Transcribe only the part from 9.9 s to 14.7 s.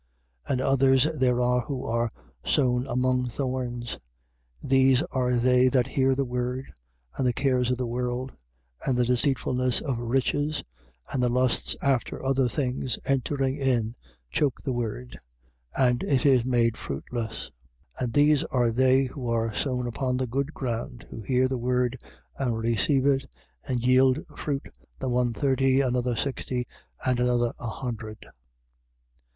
riches, and the lusts after other things entering in choke